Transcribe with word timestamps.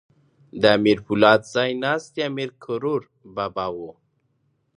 د 0.61 0.63
امیر 0.77 0.97
پولاد 1.05 1.41
ځای 1.53 1.69
ناستی 1.83 2.21
امیر 2.29 2.49
کروړ 2.63 3.01
بابا 3.35 3.67
وو. 3.75 3.91